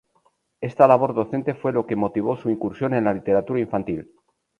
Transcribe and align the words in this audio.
Esta 0.61 0.87
labor 0.87 1.13
docente 1.13 1.53
fue 1.53 1.71
lo 1.71 1.85
que 1.85 1.95
motivó 1.95 2.35
su 2.35 2.49
incursión 2.49 2.95
en 2.95 3.03
la 3.03 3.13
literatura 3.13 3.59
infantil. 3.59 4.09